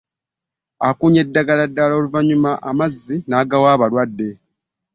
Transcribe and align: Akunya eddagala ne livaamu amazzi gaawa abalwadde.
Akunya 0.87 1.19
eddagala 1.25 1.65
ne 1.67 1.85
livaamu 2.03 2.51
amazzi 2.69 3.15
gaawa 3.49 3.69
abalwadde. 3.75 4.29